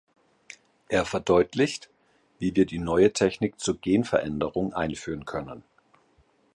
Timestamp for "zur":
3.59-3.77